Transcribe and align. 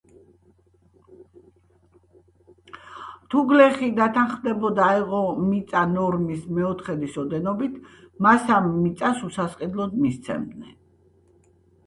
თუ 3.29 3.43
გლეხი 3.49 3.89
დათანხმდებოდა 3.99 4.87
აეღო 4.93 5.19
მიწა 5.49 5.83
ნორმის 5.91 6.47
მეოთხედის 6.59 7.19
ოდენობით, 7.25 7.75
მას 8.29 8.49
ამ 8.57 8.71
მიწას 8.79 9.21
უსასყიდლოდ 9.29 9.95
მისცემდნენ. 10.07 10.73